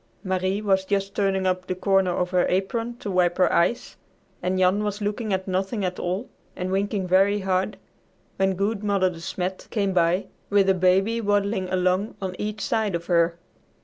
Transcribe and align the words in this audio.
Marie 0.23 0.63
was 0.63 0.83
just 0.83 1.13
turning 1.13 1.45
up 1.45 1.67
the 1.67 1.75
corner 1.75 2.09
of 2.09 2.31
her 2.31 2.47
apron 2.49 2.97
to 2.97 3.11
wipe 3.11 3.37
her 3.37 3.53
eyes, 3.53 3.97
and 4.41 4.57
Jan 4.57 4.83
was 4.83 4.99
looking 4.99 5.31
at 5.31 5.47
nothing 5.47 5.85
at 5.85 5.99
all 5.99 6.27
and 6.55 6.71
winking 6.71 7.07
very 7.07 7.41
hard, 7.41 7.77
when 8.37 8.55
good 8.55 8.83
Mother 8.83 9.11
De 9.11 9.19
Smet, 9.21 9.67
came 9.69 9.93
by 9.93 10.25
with 10.49 10.67
a 10.69 10.73
baby 10.73 11.21
waddling 11.21 11.69
along 11.69 12.15
on 12.19 12.35
each 12.39 12.61
side 12.61 12.95
of 12.95 13.05
her. 13.05 13.37